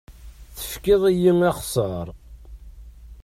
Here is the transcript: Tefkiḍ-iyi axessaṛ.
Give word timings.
Tefkiḍ-iyi 0.55 1.31
axessaṛ. 1.51 2.07